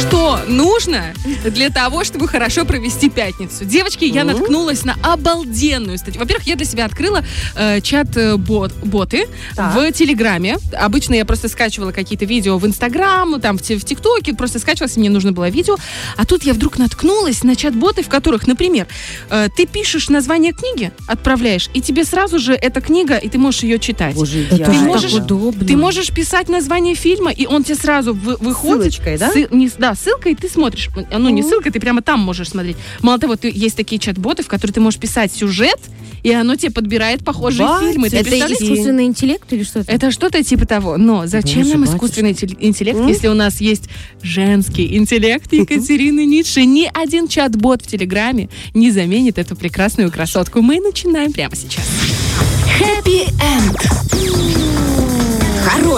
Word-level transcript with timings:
Что 0.00 0.38
нужно 0.46 1.12
для 1.44 1.70
того, 1.70 2.04
чтобы 2.04 2.28
хорошо 2.28 2.64
провести 2.64 3.10
пятницу? 3.10 3.64
Девочки, 3.64 4.04
я 4.04 4.24
Ну? 4.24 4.32
наткнулась 4.32 4.84
на 4.84 4.96
обалденную 5.02 5.98
статью. 5.98 6.20
Во-первых, 6.20 6.46
я 6.46 6.56
для 6.56 6.66
себя 6.66 6.84
открыла 6.84 7.24
э, 7.56 7.80
чат-боты 7.80 9.26
Так. 9.56 9.74
в 9.74 9.92
Телеграме. 9.92 10.58
Обычно 10.72 11.14
я 11.14 11.24
просто 11.24 11.48
скачивала 11.48 11.92
какие-то 11.92 12.24
видео 12.26 12.58
в 12.58 12.66
Инстаграм, 12.66 13.40
там 13.40 13.58
в, 13.58 13.62
Ти- 13.62 13.76
в 13.76 13.84
ТикТоке, 13.84 14.34
просто 14.34 14.58
скачивалась, 14.58 14.96
мне 14.96 15.10
нужно 15.10 15.32
было 15.32 15.48
видео. 15.48 15.76
А 16.16 16.24
тут 16.24 16.44
я 16.44 16.52
вдруг 16.54 16.78
наткнулась 16.78 17.42
на 17.42 17.56
чат-боты, 17.56 18.02
в 18.02 18.08
которых, 18.08 18.46
например, 18.46 18.86
э, 19.30 19.48
ты 19.56 19.66
пишешь 19.66 20.08
название 20.08 20.52
книги, 20.52 20.92
отправляешь, 21.06 21.68
и 21.74 21.80
тебе 21.80 22.04
сразу 22.04 22.38
же 22.38 22.52
эта 22.54 22.80
книга, 22.80 23.16
и 23.16 23.28
ты 23.28 23.38
можешь 23.38 23.62
ее 23.62 23.78
читать. 23.78 24.14
Боже, 24.14 24.44
Это 24.50 24.66
Ты 24.66 24.72
же 24.74 24.80
можешь- 24.84 25.12
так 25.12 25.24
удобно. 25.24 25.66
Ты 25.66 25.76
можешь 25.76 26.10
писать 26.12 26.48
название 26.48 26.94
фильма, 26.94 27.30
и 27.32 27.46
он 27.46 27.64
тебе 27.64 27.74
сразу 27.76 28.14
вы- 28.14 28.36
выходит. 28.36 28.92
Ссылочкой, 28.94 29.18
да? 29.18 29.32
Сы- 29.32 29.48
не, 29.54 29.68
да, 29.78 29.87
ссылкой 29.94 30.34
ты 30.34 30.48
смотришь. 30.48 30.88
Ну, 31.10 31.28
не 31.28 31.42
ссылкой, 31.42 31.72
ты 31.72 31.80
прямо 31.80 32.02
там 32.02 32.20
можешь 32.20 32.48
смотреть. 32.50 32.76
Мало 33.00 33.18
того, 33.18 33.36
ты, 33.36 33.50
есть 33.54 33.76
такие 33.76 33.98
чат-боты, 33.98 34.42
в 34.42 34.48
которые 34.48 34.74
ты 34.74 34.80
можешь 34.80 34.98
писать 35.00 35.32
сюжет, 35.32 35.78
и 36.22 36.32
оно 36.32 36.56
тебе 36.56 36.72
подбирает 36.72 37.24
похожие 37.24 37.66
Батя, 37.66 37.88
фильмы. 37.90 38.10
Ты 38.10 38.16
Это 38.18 38.52
искусственный 38.52 39.04
интеллект 39.04 39.52
или 39.52 39.62
что 39.62 39.80
это? 39.86 40.10
Что-то 40.10 40.42
типа 40.42 40.66
того. 40.66 40.96
Но 40.96 41.26
зачем 41.26 41.62
Боже, 41.62 41.70
нам 41.72 41.80
батюшка. 41.82 41.96
искусственный 41.96 42.36
интеллект, 42.60 42.98
М? 42.98 43.06
если 43.06 43.28
у 43.28 43.34
нас 43.34 43.60
есть 43.60 43.84
женский 44.22 44.96
интеллект 44.96 45.52
Екатерины 45.52 46.24
Ницше? 46.26 46.64
Ни 46.64 46.90
один 46.92 47.28
чат-бот 47.28 47.82
в 47.82 47.86
Телеграме 47.86 48.48
не 48.74 48.90
заменит 48.90 49.38
эту 49.38 49.54
прекрасную 49.56 50.10
красотку. 50.10 50.60
Мы 50.60 50.80
начинаем 50.80 51.32
прямо 51.32 51.54
сейчас. 51.54 51.84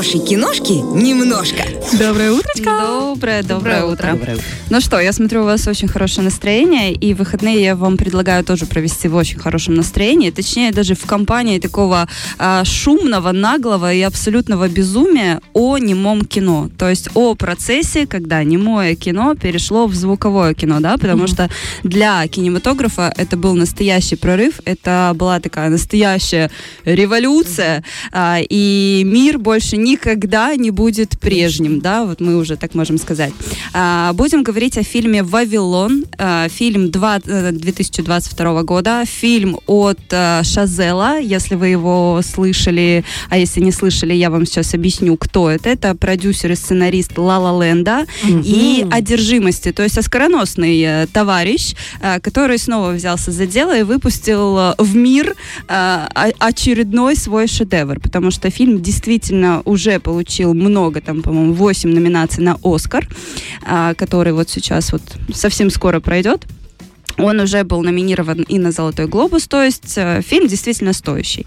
Хорошей 0.00 0.20
киношки 0.20 0.72
немножко. 0.72 1.62
Доброе 1.92 2.32
утречко! 2.32 2.70
Доброе, 2.70 3.42
доброе, 3.42 3.84
утро. 3.84 4.12
Доброе 4.12 4.36
утро. 4.36 4.44
Ну 4.70 4.80
что, 4.80 4.98
я 4.98 5.12
смотрю, 5.12 5.42
у 5.42 5.44
вас 5.44 5.66
очень 5.66 5.88
хорошее 5.88 6.24
настроение, 6.24 6.94
и 6.94 7.12
выходные 7.12 7.60
я 7.60 7.76
вам 7.76 7.98
предлагаю 7.98 8.42
тоже 8.42 8.64
провести 8.64 9.08
в 9.08 9.16
очень 9.16 9.38
хорошем 9.38 9.74
настроении, 9.74 10.30
точнее 10.30 10.72
даже 10.72 10.94
в 10.94 11.04
компании 11.04 11.58
такого 11.58 12.08
а, 12.38 12.64
шумного, 12.64 13.32
наглого 13.32 13.92
и 13.92 14.00
абсолютного 14.00 14.68
безумия 14.68 15.42
о 15.52 15.76
немом 15.76 16.24
кино. 16.24 16.70
То 16.78 16.88
есть 16.88 17.10
о 17.14 17.34
процессе, 17.34 18.06
когда 18.06 18.42
немое 18.42 18.94
кино 18.94 19.34
перешло 19.34 19.86
в 19.86 19.94
звуковое 19.94 20.54
кино, 20.54 20.80
да, 20.80 20.96
потому 20.96 21.24
Мгм. 21.24 21.28
что 21.28 21.50
для 21.82 22.26
кинематографа 22.26 23.12
это 23.18 23.36
был 23.36 23.54
настоящий 23.54 24.16
прорыв, 24.16 24.60
это 24.64 25.12
была 25.14 25.40
такая 25.40 25.68
настоящая 25.68 26.50
революция, 26.86 27.84
а, 28.12 28.38
и 28.40 29.02
мир 29.04 29.38
больше 29.38 29.76
никогда 29.90 30.54
не 30.56 30.70
будет 30.70 31.18
прежним, 31.20 31.80
да, 31.80 32.04
вот 32.04 32.20
мы 32.20 32.36
уже 32.36 32.56
так 32.56 32.74
можем 32.74 32.98
сказать. 32.98 33.32
А, 33.72 34.12
Будем 34.12 34.42
говорить 34.42 34.78
о 34.78 34.82
фильме 34.82 35.22
«Вавилон», 35.22 36.04
а, 36.18 36.48
фильм 36.48 36.90
два- 36.90 37.20
э, 37.24 37.50
2022 37.52 38.62
года, 38.62 39.04
фильм 39.06 39.58
от 39.66 39.98
э, 40.10 40.42
Шазела, 40.44 41.18
если 41.18 41.56
вы 41.56 41.68
его 41.68 42.20
слышали, 42.22 43.04
а 43.30 43.38
если 43.38 43.60
не 43.60 43.72
слышали, 43.72 44.14
я 44.14 44.30
вам 44.30 44.46
сейчас 44.46 44.74
объясню, 44.74 45.16
кто 45.16 45.50
это. 45.50 45.68
Это 45.70 45.94
продюсер 45.94 46.52
и 46.52 46.54
сценарист 46.54 47.18
«Ла 47.18 47.38
Ла 47.38 47.64
Ленда» 47.64 48.06
и 48.44 48.86
«Одержимости», 48.90 49.72
то 49.72 49.82
есть 49.82 49.98
оскароносный 49.98 50.80
э, 50.82 51.06
товарищ, 51.12 51.74
э, 52.00 52.20
который 52.20 52.58
снова 52.58 52.92
взялся 52.92 53.30
за 53.32 53.46
дело 53.46 53.76
и 53.78 53.82
выпустил 53.82 54.58
э, 54.58 54.74
в 54.78 54.94
мир 54.96 55.34
э, 55.68 56.06
очередной 56.38 57.16
свой 57.16 57.46
шедевр, 57.48 57.98
потому 58.00 58.30
что 58.30 58.50
фильм 58.50 58.80
действительно 58.82 59.62
уже 59.64 59.79
получил 60.00 60.52
много, 60.54 61.00
там, 61.00 61.22
по-моему, 61.22 61.54
8 61.54 61.90
номинаций 61.90 62.44
на 62.44 62.58
«Оскар», 62.62 63.08
а, 63.64 63.94
который 63.94 64.32
вот 64.32 64.50
сейчас 64.50 64.92
вот 64.92 65.02
совсем 65.32 65.70
скоро 65.70 66.00
пройдет. 66.00 66.46
Он 67.18 67.40
уже 67.40 67.64
был 67.64 67.82
номинирован 67.82 68.42
и 68.42 68.58
на 68.58 68.72
«Золотой 68.72 69.06
глобус», 69.06 69.46
то 69.46 69.62
есть 69.62 69.94
э, 69.96 70.22
фильм 70.22 70.46
действительно 70.46 70.92
стоящий. 70.92 71.46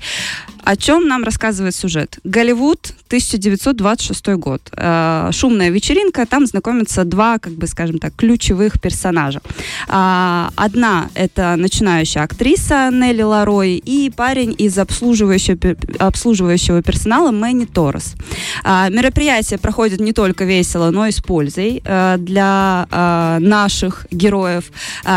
О 0.63 0.77
чем 0.77 1.07
нам 1.07 1.23
рассказывает 1.23 1.75
сюжет? 1.75 2.19
Голливуд, 2.23 2.93
1926 3.07 4.27
год. 4.37 4.61
Э, 4.77 5.29
шумная 5.31 5.69
вечеринка, 5.69 6.25
там 6.25 6.45
знакомятся 6.45 7.03
два, 7.03 7.37
как 7.37 7.53
бы, 7.53 7.67
скажем 7.67 7.99
так, 7.99 8.15
ключевых 8.15 8.79
персонажа. 8.79 9.41
А, 9.89 10.49
Одна— 10.55 11.09
это 11.15 11.55
начинающая 11.57 12.23
актриса 12.23 12.89
Нелли 12.91 13.23
Ларой 13.23 13.75
и 13.75 14.09
парень 14.09 14.55
из 14.57 14.77
обслуживающего, 14.77 15.75
обслуживающего 15.99 16.81
персонала 16.81 17.31
Мэнни 17.31 17.65
Торрес. 17.65 18.15
А, 18.63 18.87
Мероприятие 18.89 19.59
проходит 19.59 19.99
не 19.99 20.13
только 20.13 20.45
весело, 20.45 20.91
но 20.91 21.07
и 21.07 21.11
с 21.11 21.19
пользой 21.19 21.81
э, 21.83 22.15
для 22.19 22.87
э, 22.89 23.37
наших 23.39 24.07
героев. 24.11 24.71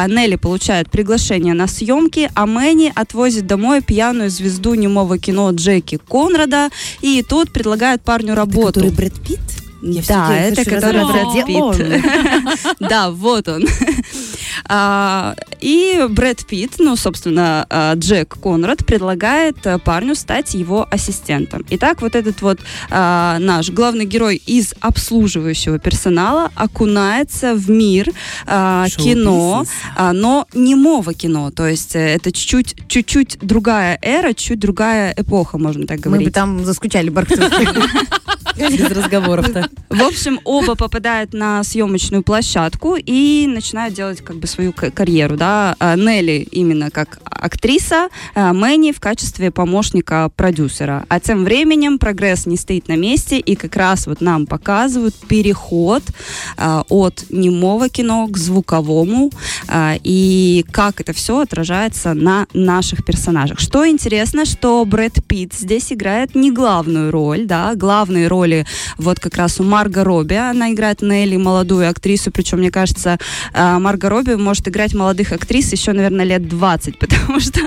Нелли 0.08 0.36
получает 0.36 0.90
приглашение 0.90 1.54
на 1.54 1.68
съемки, 1.68 2.30
а 2.34 2.46
Мэнни 2.46 2.92
отвозит 2.94 3.46
домой 3.46 3.80
пьяную 3.80 4.30
звезду 4.30 4.74
немого 4.74 5.18
кино 5.18 5.35
Джеки 5.52 5.98
Конрада, 6.08 6.70
и 7.00 7.22
тот 7.22 7.52
предлагает 7.52 8.02
парню 8.02 8.34
работу. 8.34 8.80
Который 8.80 8.90
Брэд 8.92 9.14
Питт? 9.14 9.40
Я 9.82 10.02
Да, 10.08 10.36
это 10.36 10.64
который 10.64 11.04
Брэд 11.04 11.46
Питт. 11.46 12.76
Да, 12.80 13.10
вот 13.10 13.48
он. 13.48 13.66
А, 14.68 15.34
И 15.60 16.04
Брэд 16.08 16.46
Питт, 16.46 16.74
ну, 16.78 16.96
собственно, 16.96 17.66
а, 17.68 17.94
Джек 17.94 18.36
Конрад 18.40 18.84
предлагает 18.86 19.66
а, 19.66 19.78
парню 19.78 20.14
стать 20.14 20.54
его 20.54 20.86
ассистентом. 20.90 21.64
Итак, 21.70 22.02
вот 22.02 22.14
этот 22.14 22.42
вот 22.42 22.60
а, 22.90 23.38
наш 23.38 23.70
главный 23.70 24.04
герой 24.06 24.36
из 24.46 24.74
обслуживающего 24.80 25.78
персонала 25.78 26.50
окунается 26.54 27.54
в 27.54 27.70
мир 27.70 28.10
а, 28.46 28.86
кино, 28.88 29.64
а, 29.96 30.12
но 30.12 30.46
немого 30.54 31.14
кино. 31.14 31.50
То 31.50 31.66
есть 31.66 31.96
э, 31.96 32.14
это 32.14 32.32
чуть-чуть, 32.32 32.76
чуть-чуть 32.88 33.38
другая 33.40 33.98
эра, 34.02 34.32
чуть 34.32 34.58
другая 34.58 35.14
эпоха, 35.16 35.58
можно 35.58 35.86
так 35.86 35.98
Мы 35.98 36.02
говорить. 36.04 36.28
бы 36.28 36.32
там 36.32 36.64
заскучали, 36.64 37.08
Барктов. 37.10 37.52
Без 38.56 38.90
разговоров-то. 38.90 39.68
В 39.90 40.02
общем, 40.02 40.40
оба 40.44 40.76
попадают 40.76 41.34
на 41.34 41.62
съемочную 41.62 42.22
площадку 42.22 42.96
и 42.96 43.46
начинают 43.46 43.94
делать 43.94 44.22
как 44.24 44.36
бы 44.36 44.45
свою 44.46 44.72
к- 44.72 44.90
карьеру, 44.90 45.36
да. 45.36 45.76
А, 45.78 45.96
Нелли 45.96 46.46
именно 46.50 46.90
как 46.90 47.18
актриса, 47.24 48.08
а 48.34 48.52
Мэнни 48.52 48.92
в 48.92 49.00
качестве 49.00 49.50
помощника 49.50 50.30
продюсера. 50.34 51.04
А 51.08 51.20
тем 51.20 51.44
временем 51.44 51.98
прогресс 51.98 52.46
не 52.46 52.56
стоит 52.56 52.88
на 52.88 52.96
месте, 52.96 53.38
и 53.38 53.54
как 53.56 53.76
раз 53.76 54.06
вот 54.06 54.20
нам 54.20 54.46
показывают 54.46 55.14
переход 55.28 56.02
а, 56.56 56.84
от 56.88 57.24
немого 57.30 57.88
кино 57.88 58.26
к 58.28 58.36
звуковому, 58.36 59.30
и 60.02 60.64
как 60.70 61.00
это 61.00 61.12
все 61.12 61.40
отражается 61.40 62.14
на 62.14 62.46
наших 62.52 63.04
персонажах. 63.04 63.58
Что 63.58 63.86
интересно, 63.86 64.44
что 64.44 64.84
Брэд 64.84 65.24
Питт 65.26 65.54
здесь 65.54 65.92
играет 65.92 66.34
не 66.34 66.50
главную 66.52 67.10
роль, 67.10 67.46
да, 67.46 67.74
главные 67.74 68.28
роли 68.28 68.66
вот 68.98 69.20
как 69.20 69.36
раз 69.36 69.60
у 69.60 69.64
Марго 69.64 70.04
Робби, 70.04 70.34
она 70.34 70.72
играет 70.72 71.02
Нелли, 71.02 71.36
молодую 71.36 71.88
актрису, 71.88 72.30
причем, 72.30 72.58
мне 72.58 72.70
кажется, 72.70 73.18
Марго 73.54 74.08
Робби 74.08 74.34
может 74.38 74.66
играть 74.68 74.94
молодых 74.94 75.32
актрис 75.32 75.72
еще, 75.72 75.92
наверное, 75.92 76.24
лет 76.24 76.48
20, 76.48 76.98
потому 76.98 77.40
что 77.40 77.60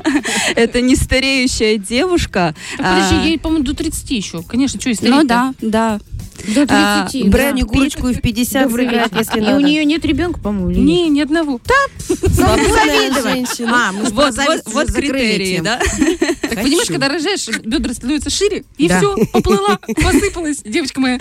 это 0.55 0.81
не 0.81 0.95
стареющая 0.95 1.77
девушка. 1.77 2.55
Подожди, 2.77 3.15
А, 3.15 3.23
ей, 3.25 3.39
по-моему, 3.39 3.65
до 3.65 3.75
30 3.75 4.11
еще. 4.11 4.43
Конечно, 4.43 4.79
что, 4.79 4.89
если 4.89 5.07
Ну 5.07 5.23
да, 5.23 5.53
да. 5.61 5.99
До 6.47 6.65
А, 6.69 7.07
30. 7.09 7.23
да. 7.25 7.29
Брэд 7.31 7.53
Снегурочку 7.55 8.07
и 8.09 8.13
в 8.13 8.21
50 8.21 8.63
Добрый 8.67 8.85
сыграть, 8.87 9.11
если 9.17 9.39
И 9.39 9.41
у 9.41 9.45
надо. 9.45 9.63
нее 9.63 9.85
нет 9.85 10.05
ребенка, 10.05 10.39
по-моему, 10.39 10.69
или 10.71 10.79
нет? 10.79 10.85
Не, 10.87 11.09
ни 11.09 11.21
одного. 11.21 11.59
Завидовать. 12.27 13.23
женщина. 13.23 13.89
А, 13.89 13.91
мы 13.91 14.03
Вот, 14.05 14.35
вот, 14.35 14.61
вот 14.73 14.91
критерии, 14.91 15.59
да? 15.63 15.79
Так, 16.49 16.63
понимаешь, 16.63 16.87
когда 16.87 17.07
рожаешь, 17.09 17.47
бедра 17.63 17.93
становятся 17.93 18.29
шире, 18.31 18.63
и 18.77 18.87
Да. 18.87 18.97
все, 18.97 19.15
поплыла, 19.31 19.77
посыпалась, 20.03 20.61
девочка 20.65 20.99
моя. 20.99 21.19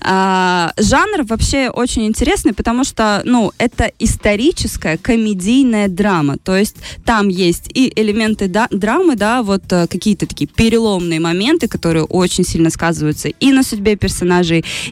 А, 0.00 0.72
жанр 0.78 1.24
вообще 1.24 1.68
очень 1.68 2.06
интересный, 2.06 2.52
потому 2.52 2.84
что, 2.84 3.22
ну, 3.24 3.50
это 3.58 3.90
историческая 3.98 4.96
комедийная 4.98 5.88
драма. 5.88 6.36
То 6.38 6.56
есть 6.56 6.76
там 7.04 7.28
есть 7.28 7.70
и 7.74 7.92
элементы 7.96 8.46
да- 8.48 8.68
драмы, 8.70 9.16
да, 9.16 9.42
вот 9.42 9.64
э, 9.72 9.86
какие-то 9.88 10.26
такие 10.26 10.46
переломные 10.46 11.18
моменты, 11.20 11.66
которые 11.66 12.04
очень 12.04 12.44
сильно 12.44 12.70
сказываются 12.70 13.28
и 13.28 13.50
на 13.52 13.62
судьбе 13.64 13.96
персонажей, 13.96 14.41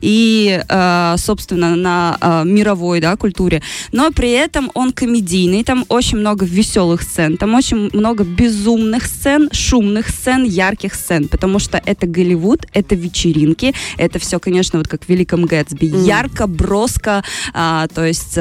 и, 0.01 0.63
э, 0.69 1.15
собственно, 1.19 1.77
на 1.77 2.17
э, 2.21 2.43
мировой, 2.45 3.01
да, 3.01 3.17
культуре. 3.17 3.63
Но 3.93 4.11
при 4.11 4.31
этом 4.31 4.71
он 4.75 4.93
комедийный, 4.93 5.65
там 5.65 5.85
очень 5.89 6.19
много 6.19 6.45
веселых 6.45 7.03
сцен, 7.03 7.37
там 7.37 7.55
очень 7.55 7.91
много 7.93 8.25
безумных 8.25 9.07
сцен, 9.07 9.49
шумных 9.53 10.09
сцен, 10.09 10.45
ярких 10.45 10.95
сцен, 10.95 11.29
потому 11.29 11.59
что 11.59 11.81
это 11.85 12.07
Голливуд, 12.07 12.67
это 12.73 12.95
вечеринки, 12.95 13.75
это 13.99 14.19
все, 14.19 14.39
конечно, 14.39 14.79
вот 14.79 14.89
как 14.89 15.05
в 15.05 15.09
Великом 15.09 15.45
Гэтсби, 15.47 15.87
Мгм. 15.91 16.05
ярко, 16.05 16.47
броско, 16.47 17.23
а, 17.53 17.87
то 17.89 18.05
есть 18.05 18.39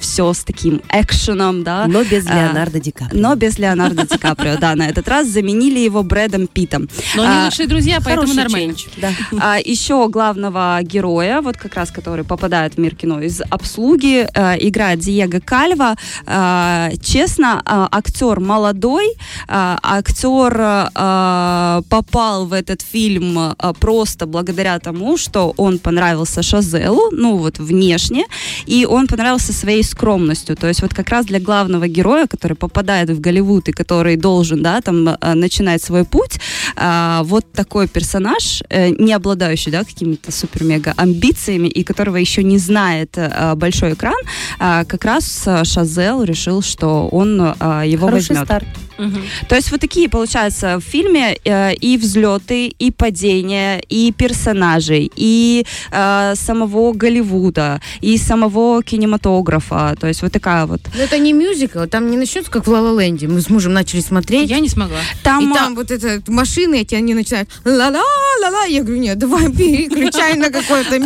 все 0.00 0.32
с 0.32 0.44
таким 0.44 0.80
экшеном, 0.90 1.62
да. 1.64 1.86
Но 1.88 2.04
без 2.04 2.26
А, 2.26 2.34
Леонардо 2.34 2.80
Ди 2.80 2.90
Каприо. 2.90 3.20
Но 3.20 3.34
без 3.34 3.58
Леонардо 3.58 4.06
Ди 4.06 4.18
Каприо, 4.18 4.56
да, 4.58 4.74
на 4.74 4.88
этот 4.88 5.08
раз 5.08 5.28
заменили 5.28 5.78
его 5.78 6.02
Брэдом 6.02 6.46
Питтом. 6.46 6.88
Но 7.16 7.22
они 7.22 7.32
А, 7.32 7.44
лучшие 7.46 7.66
друзья, 7.68 8.00
поэтому 8.04 8.32
нормально. 8.34 8.74
Да. 8.98 9.10
А 9.40 9.58
еще 9.58 10.08
главного 10.08 10.51
главного 10.52 10.82
героя, 10.82 11.40
вот 11.40 11.56
как 11.56 11.74
раз 11.74 11.90
который 11.90 12.24
попадает 12.24 12.74
в 12.74 12.78
мир 12.78 12.94
кино 12.94 13.20
из 13.20 13.40
обслуги, 13.50 14.26
э, 14.34 14.56
играет 14.68 14.98
Диего 14.98 15.40
Кальва. 15.40 15.94
Э, 16.26 16.90
честно, 17.02 17.62
э, 17.64 17.88
актер 17.90 18.40
молодой, 18.40 19.06
э, 19.06 19.76
актер 19.82 20.60
э, 20.94 21.82
попал 21.88 22.46
в 22.46 22.52
этот 22.52 22.82
фильм 22.82 23.38
э, 23.38 23.72
просто 23.80 24.26
благодаря 24.26 24.78
тому, 24.78 25.16
что 25.16 25.54
он 25.56 25.78
понравился 25.78 26.42
Шазелу, 26.42 27.10
ну 27.12 27.36
вот 27.36 27.58
внешне, 27.58 28.24
и 28.66 28.86
он 28.86 29.06
понравился 29.06 29.52
своей 29.52 29.82
скромностью. 29.82 30.56
То 30.56 30.68
есть 30.68 30.82
вот 30.82 30.94
как 30.94 31.10
раз 31.10 31.26
для 31.26 31.40
главного 31.40 31.88
героя, 31.88 32.26
который 32.26 32.56
попадает 32.56 33.10
в 33.10 33.20
Голливуд 33.20 33.68
и 33.68 33.72
который 33.72 34.16
должен, 34.16 34.62
да, 34.62 34.80
там 34.80 35.08
э, 35.08 35.34
начинать 35.34 35.82
свой 35.82 36.04
путь, 36.04 36.40
э, 36.76 37.20
вот 37.24 37.44
такой 37.52 37.88
персонаж, 37.88 38.62
э, 38.68 38.90
не 38.98 39.12
обладающий, 39.14 39.72
да, 39.72 39.84
какими-то 39.84 40.32
супер-мега 40.42 40.92
амбициями 40.96 41.68
и 41.68 41.84
которого 41.84 42.16
еще 42.16 42.42
не 42.42 42.58
знает 42.58 43.16
э, 43.16 43.54
большой 43.54 43.92
экран, 43.92 44.14
э, 44.60 44.84
как 44.84 45.04
раз 45.04 45.42
э, 45.46 45.64
Шазел 45.64 46.22
решил, 46.24 46.62
что 46.62 47.08
он 47.12 47.40
э, 47.40 47.82
его 47.86 48.06
Хороший 48.06 48.30
возьмет. 48.36 48.44
старт. 48.44 48.66
Мгм. 48.98 49.22
То 49.48 49.56
есть 49.56 49.70
вот 49.70 49.80
такие, 49.80 50.08
получается, 50.08 50.78
в 50.78 50.82
фильме 50.82 51.38
э, 51.44 51.74
и 51.74 51.96
взлеты, 51.96 52.66
и 52.66 52.90
падения, 52.90 53.80
и 53.88 54.12
персонажей, 54.12 55.10
и 55.16 55.64
э, 55.90 56.34
самого 56.36 56.92
Голливуда, 56.92 57.80
и 58.00 58.18
самого 58.18 58.82
кинематографа. 58.82 59.96
То 60.00 60.06
есть 60.08 60.22
вот 60.22 60.32
такая 60.32 60.66
вот. 60.66 60.80
Но 60.96 61.02
это 61.02 61.18
не 61.18 61.32
мюзикл, 61.32 61.84
там 61.86 62.10
не 62.10 62.16
начнется, 62.16 62.50
как 62.50 62.66
в 62.66 62.70
Ла 62.70 63.02
Ленде. 63.02 63.28
Мы 63.28 63.40
с 63.40 63.50
мужем 63.50 63.72
начали 63.72 64.00
смотреть. 64.00 64.50
Я 64.50 64.60
не 64.60 64.68
смогла. 64.68 64.98
Там, 65.22 65.48
И 65.48 65.52
а, 65.52 65.54
там 65.54 65.74
вот 65.74 65.90
это 65.90 66.22
машины 66.30 66.80
эти, 66.80 66.94
они 66.94 67.14
начинают 67.14 67.48
ла-ла-ла-ла. 67.64 68.64
Я 68.64 68.82
говорю, 68.82 69.00
нет, 69.00 69.18
давай 69.18 69.50
переключай 69.52 70.36
на 70.36 70.50
какой-то 70.50 70.98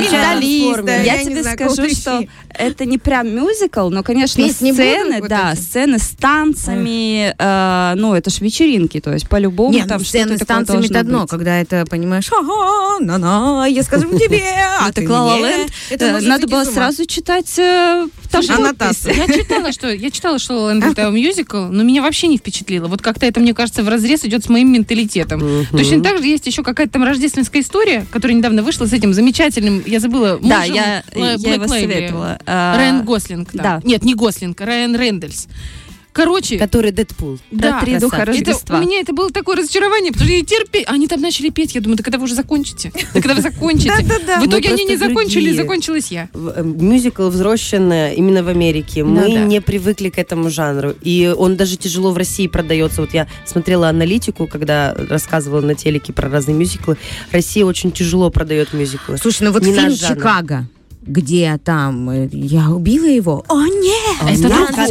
форме. 0.75 1.03
я, 1.05 1.25
тебе 1.25 1.45
скажу, 1.45 1.89
что 1.91 2.25
это 2.51 2.85
не 2.85 2.99
прям 2.99 3.29
мюзикл, 3.35 3.89
но, 3.91 4.03
конечно, 4.03 4.49
сцены, 4.49 5.23
да, 5.29 5.55
сцены 5.55 5.99
с 5.99 6.11
танцами, 6.11 7.35
э, 7.93 7.95
ну, 7.97 8.15
это 8.15 8.31
ж 8.31 8.41
вечеринки, 8.41 9.01
то 9.01 9.13
есть 9.13 9.29
по-любому 9.29 9.73
Нет, 9.73 9.89
там 9.89 9.99
ну, 9.99 10.05
что-то 10.05 10.37
с 10.37 10.47
танцами 10.47 10.87
это 10.87 11.01
одно, 11.01 11.21
быть. 11.23 11.31
когда 11.31 11.61
это, 11.61 11.85
понимаешь, 11.89 12.29
ага, 12.33 12.99
на-на, 13.01 13.67
я 13.67 13.83
скажу 13.83 14.09
тебе, 14.19 14.43
а 14.81 14.89
Это 14.89 15.01
ты 15.01 15.07
Э, 16.07 16.13
может 16.13 16.29
Надо 16.29 16.47
было 16.47 16.65
сразу 16.65 17.07
читать 17.07 17.59
э, 17.59 18.07
аннотацию. 18.33 19.15
Я 19.15 19.27
читала, 19.27 19.73
что 19.73 19.93
я 19.93 20.11
читала, 20.11 20.39
что 20.39 20.71
«La 20.71 20.81
La 20.81 20.81
Land» 20.81 20.93
это 20.93 21.11
мюзикл, 21.11 21.57
но 21.57 21.83
меня 21.83 22.03
вообще 22.03 22.27
не 22.27 22.39
впечатлило. 22.39 22.87
Вот 22.87 23.03
как-то 23.03 23.27
это, 23.27 23.41
мне 23.41 23.55
кажется, 23.55 23.83
в 23.83 23.89
разрез 23.89 24.25
идет 24.25 24.45
с 24.45 24.49
моим 24.49 24.73
менталитетом. 24.73 25.67
Точно 25.73 26.03
так 26.03 26.19
же 26.19 26.27
есть 26.27 26.47
еще 26.47 26.63
какая-то 26.63 26.95
там 26.95 27.05
рождественская 27.05 27.63
история, 27.63 28.07
которая 28.11 28.37
недавно 28.37 28.63
вышла 28.63 28.87
с 28.87 28.93
этим 28.93 29.13
замечательным, 29.13 29.83
я 29.87 30.01
забыла, 30.01 30.39
Да, 30.43 30.61
мужем 30.61 30.75
я, 30.75 31.03
его 31.15 31.69
советовала. 31.69 32.39
Э, 32.47 32.77
Райан 32.77 33.05
Гослинг. 33.05 33.51
да. 33.53 33.81
Нет, 33.85 34.05
не 34.05 34.15
Гослинг, 34.15 34.61
Райан 34.61 34.95
Рэндальс. 34.95 35.49
Короче, 36.17 36.57
Который 36.57 36.93
Дэдпул. 36.93 37.39
да, 37.51 37.79
три 37.81 37.99
духа 37.99 38.23
это, 38.23 38.33
Рождества. 38.33 38.79
у 38.79 38.81
меня 38.81 39.01
это 39.01 39.13
было 39.13 39.31
такое 39.31 39.57
разочарование, 39.57 40.13
потому 40.13 40.27
что 40.31 40.35
я 40.35 40.45
терпеть. 40.45 40.85
Они 40.89 41.07
там 41.09 41.21
начали 41.21 41.51
петь, 41.51 41.75
я 41.75 41.83
думаю, 41.83 41.99
да 41.99 42.03
когда 42.03 42.17
вы 42.17 42.25
уже 42.25 42.35
закончите? 42.35 42.91
Да 43.13 43.21
когда 43.21 43.35
вы 43.35 43.43
закончите? 43.43 43.93
В 44.41 44.47
итоге 44.47 44.71
они 44.71 44.87
не 44.87 44.97
закончили, 44.97 45.53
закончилась 45.53 46.11
я. 46.11 46.31
Э, 46.33 46.63
Мюзикл 46.63 47.29
взросшен 47.29 47.93
э, 47.93 48.15
именно 48.15 48.43
в 48.43 48.49
Америке. 48.49 49.05
Мы 49.05 49.29
не 49.29 49.61
привыкли 49.61 50.09
к 50.09 50.19
этому 50.19 50.49
жанру. 50.49 50.95
И 51.03 51.35
он 51.37 51.57
даже 51.57 51.77
тяжело 51.77 52.13
в 52.13 52.17
России 52.17 52.47
продается. 52.47 53.03
Вот 53.03 53.13
я 53.13 53.29
смотрела 53.45 53.91
аналитику, 53.91 54.47
когда 54.47 54.95
рассказывала 54.95 55.61
на 55.61 55.75
телеке 55.75 56.15
про 56.15 56.31
разные 56.31 56.57
мюзиклы. 56.57 56.97
Россия 57.31 57.67
очень 57.67 57.93
тяжело 57.93 58.31
продает 58.31 58.73
мюзиклы. 58.73 59.19
Слушай, 59.19 59.43
ну 59.43 59.53
вот 59.53 59.65
фильм. 59.65 59.95
«Чикаго», 59.95 60.67
где 61.07 61.59
там 61.65 62.11
э, 62.11 62.29
я 62.33 62.71
убила 62.71 63.07
его. 63.07 63.45
О, 63.49 63.63
нет! 63.65 64.17
А, 64.21 64.31
это 64.31 64.43
нет, 64.49 64.49
другое. 64.75 64.87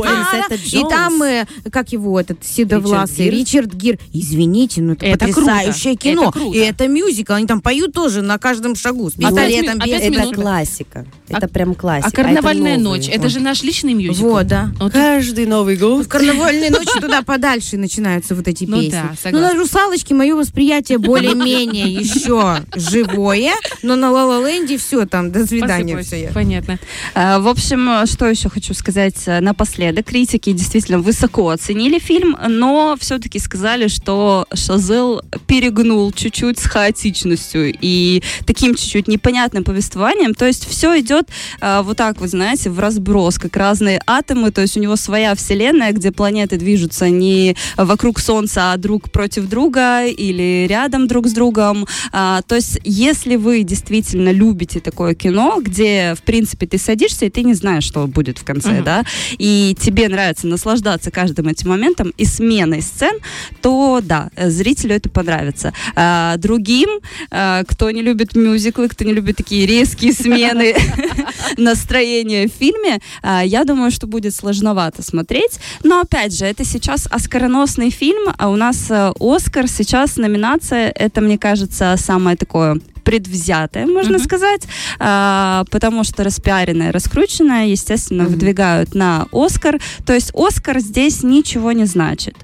Катрин 0.50 0.60
И 0.86 0.90
там, 0.90 1.24
э, 1.24 1.46
как 1.72 1.92
его, 1.92 2.20
этот 2.20 2.44
седовласый 2.44 3.30
Ричард 3.30 3.46
Ричард 3.46 3.74
Гир. 3.74 4.00
Извините, 4.14 4.82
но 4.82 4.94
это, 4.94 5.06
Это 5.06 5.28
потрясающее 5.28 5.94
круто. 5.98 6.04
кино. 6.10 6.22
Это 6.24 6.32
круто. 6.32 6.58
И 6.58 6.62
это 6.62 6.88
мюзикл. 6.88 7.34
Они 7.34 7.46
там 7.48 7.62
поют 7.62 7.94
тоже 7.94 8.22
на 8.22 8.38
каждом 8.38 8.76
шагу. 8.76 9.10
С 9.10 9.14
Опять 9.14 9.30
пистолетом 9.30 9.76
ми- 9.78 9.82
опять 9.82 10.04
бегают. 10.04 10.12
минуту. 10.12 10.32
Это 10.32 10.42
классика. 10.42 11.06
Это 11.30 11.46
А- 11.46 11.50
прям 11.50 11.76
классика. 11.76 12.10
А 12.10 12.16
«Карнавальная 12.16 12.74
это 12.76 12.84
ночь» 12.84 13.08
это 13.10 13.30
же 13.30 13.40
наш 13.40 13.64
личный 13.64 13.94
мюзикл. 13.94 14.28
Вот, 14.30 14.48
да. 14.48 14.72
Вот 14.80 14.94
Каждый 14.94 15.46
Новый 15.46 15.76
В 15.76 15.80
год. 15.80 16.08
карнавальной 16.08 16.70
ночи 16.70 17.00
туда 17.00 17.22
подальше 17.22 17.78
начинаются 17.78 18.36
вот 18.36 18.48
эти 18.48 18.64
Ну 18.68 18.78
песни. 18.82 18.92
да, 18.92 19.32
ну, 19.32 19.40
на 19.40 19.54
«Русалочке» 19.54 20.14
мое 20.16 20.36
восприятие 20.36 20.98
более-менее 20.98 21.92
еще 21.94 22.58
живое, 22.76 23.54
но 23.84 23.96
на 23.96 24.12
«Ла 24.12 24.40
Ленде» 24.48 24.78
все 24.78 25.06
там, 25.06 25.32
до 25.32 25.46
свидания. 25.46 25.96
Все 26.06 26.22
я. 26.24 26.32
Понятно. 26.32 26.78
Э, 27.16 27.40
В 27.40 27.48
общем, 27.48 28.06
что 28.06 28.28
еще 28.28 28.50
хочу 28.50 28.74
сказать 28.74 29.16
э, 29.26 29.40
напоследок. 29.40 30.06
Критики 30.06 30.52
действительно 30.52 31.00
высоко 31.00 31.50
оценили 31.50 32.00
фильм, 32.00 32.38
но 32.48 32.96
все-таки 33.00 33.40
сказали, 33.40 33.88
что 33.88 34.46
Шазел 34.54 35.22
перегнул 35.48 36.12
чуть-чуть 36.12 36.60
с 36.60 36.66
хаотичностью 36.66 37.74
и 37.82 38.22
таким 38.46 38.76
чуть-чуть 38.76 39.08
непонятным 39.08 39.64
повествованием. 39.64 40.34
То 40.34 40.46
есть 40.46 40.68
все 40.68 41.00
идет 41.00 41.30
э, 41.62 41.82
вот 41.84 41.98
так 41.98 42.20
вот, 42.22 42.30
знаете, 42.30 42.70
в 42.70 42.80
разброс, 42.80 43.38
как 43.40 43.56
разные 43.58 44.00
атомы. 44.06 44.52
То 44.52 44.62
есть 44.62 44.78
у 44.78 44.80
него 44.80 44.96
своя 44.96 45.34
вселенная, 45.36 45.92
где 45.92 46.12
планеты 46.12 46.58
движутся 46.58 47.10
не 47.10 47.56
вокруг 47.78 48.20
Солнца, 48.20 48.74
а 48.74 48.78
друг 48.78 49.10
против 49.12 49.48
друга 49.50 50.06
или 50.06 50.68
рядом 50.70 51.08
друг 51.08 51.28
с 51.28 51.34
другом. 51.34 51.88
А, 52.12 52.42
то 52.44 52.56
есть 52.56 52.80
если 52.84 53.36
вы 53.36 53.64
действительно 53.64 54.32
любите 54.32 54.80
такое 54.80 55.16
кино, 55.16 55.60
где, 55.62 55.95
в 56.16 56.22
принципе, 56.24 56.68
ты 56.68 56.78
садишься, 56.78 57.26
и 57.26 57.30
ты 57.30 57.44
не 57.44 57.54
знаешь, 57.54 57.84
что 57.84 58.08
будет 58.08 58.38
в 58.40 58.44
конце, 58.44 58.70
Мгм. 58.72 58.84
да, 58.84 59.04
и 59.38 59.76
тебе 59.80 60.08
нравится 60.10 60.48
наслаждаться 60.48 61.12
каждым 61.12 61.48
этим 61.48 61.70
моментом 61.70 62.14
и 62.18 62.26
сменой 62.26 62.82
сцен, 62.82 63.18
то 63.62 64.02
да, 64.04 64.30
зрителю 64.38 64.96
это 64.96 65.10
понравится. 65.10 65.74
А, 65.96 66.38
другим, 66.38 66.90
а, 67.32 67.64
кто 67.68 67.92
не 67.92 68.02
любит 68.02 68.36
мюзиклы, 68.36 68.88
кто 68.88 69.04
не 69.04 69.14
любит 69.14 69.38
такие 69.38 69.66
резкие 69.66 70.14
смены 70.14 70.76
настроения 71.58 72.48
в 72.48 72.52
фильме, 72.52 73.00
а, 73.22 73.44
я 73.44 73.64
думаю, 73.64 73.92
что 73.92 74.08
будет 74.08 74.36
сложновато 74.36 75.02
смотреть. 75.04 75.60
Но 75.84 76.02
опять 76.02 76.38
же, 76.38 76.46
это 76.46 76.66
сейчас 76.66 77.08
оскароносный 77.10 77.90
фильм, 77.90 78.34
а 78.38 78.50
у 78.50 78.56
нас 78.56 78.90
э, 78.90 79.12
Оскар, 79.20 79.68
сейчас 79.68 80.18
номинация, 80.18 80.90
это, 80.90 81.22
мне 81.22 81.38
кажется, 81.38 81.96
самое 81.98 82.38
такое 82.38 82.80
предвзятое, 83.06 83.86
можно 83.86 84.18
Мгм. 84.18 84.24
сказать, 84.26 84.68
а, 85.00 85.64
потому 85.72 86.04
что 86.04 86.24
распиаренное, 86.24 86.92
раскрученное, 86.92 87.68
естественно, 87.68 88.24
Мгм. 88.24 88.34
выдвигают 88.34 88.96
на 88.96 89.28
Оскар. 89.32 89.80
То 90.06 90.14
есть 90.14 90.32
Оскар 90.34 90.80
здесь 90.80 91.24
ничего 91.24 91.72
не 91.72 91.86
значит 91.86 92.36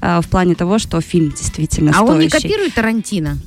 а, 0.00 0.20
в 0.20 0.26
плане 0.28 0.54
того, 0.56 0.78
что 0.78 1.00
фильм 1.00 1.30
действительно 1.30 1.92
А 1.94 2.02
он 2.02 2.18
не 2.18 2.28
стоящий. 2.28 2.48
копирует 2.48 2.74
Тарантино? 2.74 3.38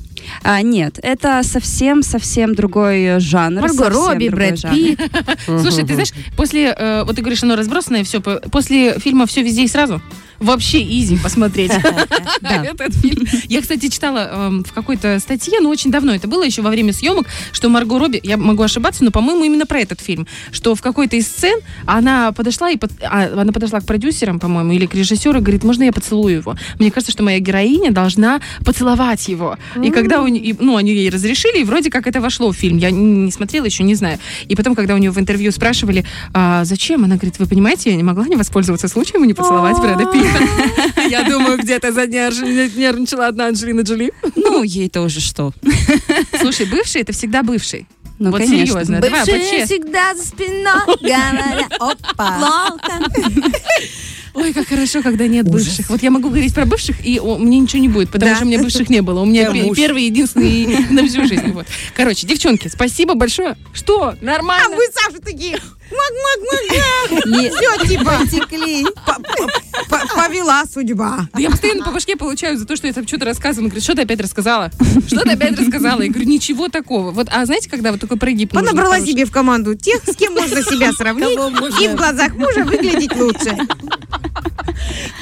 А, 0.44 0.62
нет, 0.62 0.98
это 1.02 1.42
совсем-совсем 1.42 2.54
другой 2.54 3.18
жанр. 3.20 3.60
Марго 3.60 3.90
Робби, 3.90 4.28
Брэд. 4.28 4.62
Питт. 4.70 5.00
Слушай, 5.46 5.84
ты 5.84 5.94
знаешь, 5.94 6.12
после, 6.36 6.74
э, 6.78 7.02
вот 7.04 7.16
ты 7.16 7.22
говоришь, 7.22 7.42
оно 7.42 7.56
разбросанное, 7.56 8.04
все, 8.04 8.20
после 8.20 8.98
фильма 9.00 9.26
«Все 9.26 9.42
везде 9.42 9.64
и 9.64 9.68
сразу» 9.68 10.00
вообще 10.42 10.82
изи 10.82 11.16
посмотреть 11.16 11.72
этот 12.42 12.94
фильм. 12.94 13.26
Я, 13.48 13.60
кстати, 13.62 13.88
читала 13.88 14.30
эм, 14.32 14.64
в 14.64 14.72
какой-то 14.72 15.18
статье, 15.18 15.60
но 15.60 15.70
очень 15.70 15.90
давно 15.90 16.14
это 16.14 16.28
было, 16.28 16.42
еще 16.42 16.62
во 16.62 16.70
время 16.70 16.92
съемок, 16.92 17.26
что 17.52 17.68
Марго 17.68 17.98
Робби, 17.98 18.20
я 18.22 18.36
могу 18.36 18.62
ошибаться, 18.62 19.04
но, 19.04 19.10
по-моему, 19.10 19.44
именно 19.44 19.66
про 19.66 19.80
этот 19.80 20.00
фильм, 20.00 20.26
что 20.50 20.74
в 20.74 20.82
какой-то 20.82 21.16
из 21.16 21.26
сцен 21.26 21.60
она 21.86 22.32
подошла 22.32 22.70
и 22.70 22.78
а, 23.02 23.40
она 23.40 23.52
подошла 23.52 23.80
к 23.80 23.86
продюсерам, 23.86 24.40
по-моему, 24.40 24.72
или 24.72 24.86
к 24.86 24.94
режиссеру, 24.94 25.38
и 25.38 25.42
говорит, 25.42 25.64
можно 25.64 25.84
я 25.84 25.92
поцелую 25.92 26.34
его? 26.34 26.56
Мне 26.78 26.90
кажется, 26.90 27.12
что 27.12 27.22
моя 27.22 27.38
героиня 27.38 27.92
должна 27.92 28.40
поцеловать 28.64 29.28
его. 29.28 29.56
И 29.82 29.90
когда 29.90 30.22
у 30.22 30.26
ну, 30.26 30.76
они 30.76 30.92
ей 30.92 31.10
разрешили, 31.10 31.60
и 31.60 31.64
вроде 31.64 31.90
как 31.90 32.06
это 32.06 32.20
вошло 32.20 32.50
в 32.50 32.56
фильм. 32.56 32.78
Я 32.78 32.90
не 32.90 33.30
смотрела, 33.30 33.64
еще 33.64 33.82
не 33.84 33.94
знаю. 33.94 34.18
И 34.48 34.56
потом, 34.56 34.74
когда 34.74 34.94
у 34.94 34.98
нее 34.98 35.10
в 35.10 35.18
интервью 35.18 35.52
спрашивали, 35.52 36.04
«А 36.32 36.64
зачем, 36.64 37.04
она 37.04 37.16
говорит, 37.16 37.38
вы 37.38 37.46
понимаете, 37.46 37.90
я 37.90 37.96
не 37.96 38.02
могла 38.02 38.26
не 38.26 38.36
воспользоваться 38.36 38.88
случаем 38.88 39.24
и 39.24 39.26
не 39.26 39.34
поцеловать 39.34 39.78
Брэда 39.78 40.06
Питта. 40.12 40.31
Я 41.10 41.24
думаю, 41.24 41.58
где-то 41.58 41.92
за 41.92 42.06
дня 42.06 42.28
нервничала 42.30 43.26
одна 43.28 43.46
Анджелина 43.46 43.80
Джоли. 43.82 44.12
Ну, 44.36 44.62
ей 44.62 44.88
тоже 44.88 45.20
что. 45.20 45.52
Слушай, 46.40 46.66
бывший 46.66 47.02
это 47.02 47.12
всегда 47.12 47.42
бывший. 47.42 47.86
Ну, 48.18 48.30
вот 48.30 48.38
конечно. 48.40 48.66
серьезно, 48.66 49.00
давай 49.00 49.20
Бывшие 49.24 49.38
по-честному. 49.38 49.66
всегда 49.66 50.14
за 50.14 50.22
спиной 50.24 50.96
говорят, 51.00 51.72
опа. 51.80 52.76
Ой, 54.34 54.52
как 54.54 54.68
хорошо, 54.68 55.02
когда 55.02 55.26
нет 55.26 55.46
бывших. 55.48 55.90
Вот 55.90 56.02
я 56.02 56.10
могу 56.10 56.28
говорить 56.30 56.54
про 56.54 56.64
бывших, 56.64 57.04
и 57.04 57.18
о, 57.20 57.36
мне 57.36 57.58
ничего 57.58 57.82
не 57.82 57.88
будет, 57.88 58.10
потому 58.10 58.30
Да. 58.30 58.36
что 58.36 58.44
у 58.44 58.48
меня 58.48 58.60
бывших 58.60 58.88
не 58.88 59.02
было. 59.02 59.20
У 59.20 59.24
меня 59.26 59.42
Я 59.42 59.50
пе- 59.52 59.62
муж. 59.64 59.76
первый, 59.76 60.04
единственный 60.04 60.86
на 60.90 61.06
всю 61.06 61.26
жизнь. 61.26 61.48
Вот. 61.52 61.66
Короче, 61.94 62.26
девчонки, 62.26 62.68
спасибо 62.68 63.14
большое. 63.14 63.56
Что? 63.74 64.04
А 64.04 64.16
Нормально? 64.22 64.76
вы, 64.76 64.84
Саша, 64.94 65.20
такие, 65.20 65.58
маг-маг-маг, 65.92 67.26
Не- 67.26 67.50
все, 67.50 67.86
типа. 67.86 68.12
Потекли. 68.18 68.86
Повела 70.14 70.64
судьба. 70.72 71.28
Да 71.32 71.40
я 71.40 71.50
постоянно 71.50 71.84
по 71.84 71.90
башке 71.90 72.16
получаю 72.16 72.58
за 72.58 72.66
то, 72.66 72.76
что 72.76 72.86
я 72.86 72.92
там 72.92 73.06
что-то 73.06 73.24
рассказываю. 73.24 73.64
Он 73.66 73.68
говорит, 73.68 73.84
что 73.84 73.94
ты 73.94 74.02
опять 74.02 74.20
рассказала? 74.20 74.70
Что 75.06 75.20
ты 75.20 75.32
опять 75.32 75.58
рассказала? 75.58 76.02
Я 76.02 76.08
говорю, 76.08 76.28
ничего 76.28 76.68
такого. 76.68 77.10
Вот, 77.10 77.28
а 77.30 77.44
знаете, 77.46 77.68
когда 77.70 77.92
вот 77.92 78.00
такой 78.00 78.18
прогиб 78.18 78.52
Понабрала 78.52 79.00
себе 79.00 79.24
в 79.24 79.32
команду 79.32 79.74
тех, 79.74 80.02
с 80.04 80.16
кем 80.16 80.34
можно 80.34 80.62
себя 80.62 80.92
сравнить 80.92 81.38
и 81.80 81.88
в 81.88 81.96
глазах 81.96 82.34
мужа 82.34 82.64
выглядеть 82.64 83.14
лучше. 83.16 83.56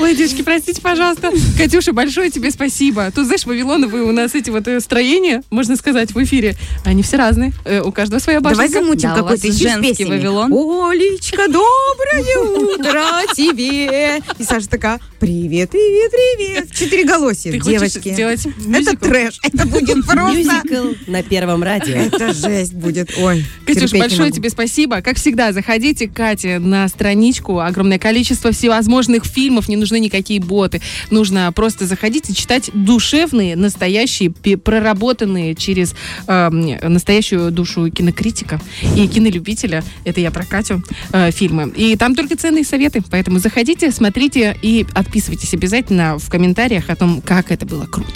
Ой, 0.00 0.16
девочки, 0.16 0.42
простите, 0.42 0.80
пожалуйста. 0.80 1.30
Катюша, 1.58 1.92
большое 1.92 2.30
тебе 2.30 2.50
спасибо. 2.50 3.10
Тут, 3.14 3.26
знаешь, 3.26 3.44
Вавилоновые 3.44 4.02
у 4.04 4.12
нас 4.12 4.34
эти 4.34 4.48
вот 4.48 4.66
э, 4.66 4.80
строения, 4.80 5.42
можно 5.50 5.76
сказать, 5.76 6.12
в 6.12 6.22
эфире, 6.24 6.56
они 6.86 7.02
все 7.02 7.18
разные. 7.18 7.52
Э, 7.66 7.82
У 7.82 7.92
каждого 7.92 8.18
своя 8.18 8.40
Давай 8.40 8.56
башенка. 8.56 8.80
замутим 8.80 9.10
Да, 9.10 9.16
какой-то 9.16 9.52
женский. 9.52 10.06
Вавилон. 10.06 10.52
Олечка, 10.52 11.46
доброе 11.48 12.38
утро 12.38 13.02
тебе. 13.34 14.22
И 14.38 14.42
Саша 14.42 14.68
такая, 14.70 15.00
привет, 15.18 15.70
привет, 15.70 16.10
привет. 16.10 16.72
Четыре 16.72 17.04
голосия, 17.04 17.52
девочки. 17.52 18.08
сделать 18.12 18.46
Это 18.74 18.96
трэш, 18.96 19.38
это 19.42 19.66
будет 19.66 20.06
просто... 20.06 20.34
Мюзикл 20.34 21.10
на 21.10 21.22
первом 21.22 21.62
радио. 21.62 21.96
Это 21.96 22.32
жесть 22.32 22.72
будет. 22.72 23.10
Ой, 23.18 23.44
Катюш, 23.66 23.92
большое 23.92 24.30
тебе 24.30 24.48
спасибо. 24.48 25.02
Как 25.02 25.16
всегда, 25.16 25.52
заходите 25.52 26.08
к 26.08 26.14
Кате 26.14 26.58
на 26.58 26.88
страничку. 26.88 27.60
Огромное 27.60 27.98
количество 27.98 28.50
всевозможных 28.50 29.26
фильмов. 29.26 29.68
Не 29.68 29.76
нужны 29.90 30.00
никакие 30.04 30.40
боты. 30.40 30.80
Нужно 31.10 31.50
просто 31.52 31.86
заходить 31.86 32.30
и 32.30 32.34
читать 32.34 32.70
душевные, 32.72 33.56
настоящие, 33.56 34.30
проработанные 34.30 35.54
через 35.56 35.94
эм, 36.28 36.76
настоящую 36.82 37.50
душу 37.50 37.90
кинокритика 37.90 38.60
и 38.96 39.06
кинолюбителя. 39.08 39.82
Это 40.04 40.20
я 40.20 40.30
про 40.30 40.44
Катю. 40.44 40.82
э, 41.12 41.30
фильмы. 41.32 41.72
И 41.76 41.96
там 41.96 42.14
только 42.14 42.36
ценные 42.36 42.64
советы. 42.64 43.02
Поэтому 43.10 43.38
заходите, 43.40 43.90
смотрите 43.90 44.56
и 44.62 44.86
отписывайтесь 44.94 45.54
обязательно 45.54 46.18
в 46.18 46.28
комментариях 46.30 46.88
о 46.88 46.96
том, 46.96 47.20
как 47.20 47.50
это 47.50 47.66
было 47.66 47.86
круто. 47.86 48.12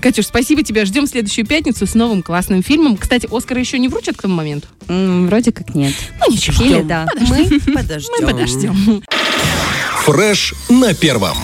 Катюш, 0.00 0.26
спасибо 0.26 0.62
тебе. 0.62 0.84
Ждем 0.84 1.06
следующую 1.06 1.46
пятницу 1.46 1.86
с 1.86 1.94
новым 1.94 2.22
классным 2.22 2.62
фильмом. 2.62 2.96
Кстати, 2.96 3.26
Оскара 3.30 3.60
еще 3.60 3.78
не 3.78 3.88
вручат 3.88 4.16
к 4.16 4.22
тому 4.22 4.34
моменту. 4.34 4.68
М, 4.88 5.26
Вроде 5.28 5.52
как 5.52 5.74
нет. 5.74 5.94
Ну 6.20 6.32
ничего. 6.32 6.64
Или 6.64 6.82
да. 6.82 7.06
Мы 7.28 7.48
подождем. 7.72 8.12
Мы 8.20 8.26
подождем. 8.26 9.02
Фреш 10.04 10.54
на 10.68 10.92
первом. 10.92 11.38